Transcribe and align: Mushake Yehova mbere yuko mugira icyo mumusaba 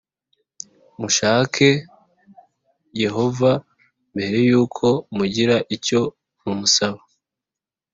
Mushake 0.99 1.69
Yehova 3.03 3.51
mbere 4.13 4.37
yuko 4.49 4.85
mugira 5.15 5.55
icyo 5.75 6.01
mumusaba 6.43 7.01